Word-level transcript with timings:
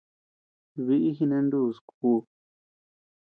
Bíʼi 0.85 1.09
jinanus 1.17 1.75
kuʼu. 1.87 2.17